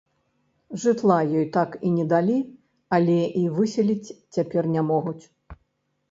Жытла 0.83 1.17
ёй 1.41 1.43
так 1.57 1.75
і 1.89 1.91
не 1.97 2.05
далі, 2.13 2.37
але 2.97 3.17
і 3.41 3.43
выселіць 3.59 4.13
цяпер 4.39 4.63
не 4.77 4.83
могуць. 4.89 5.23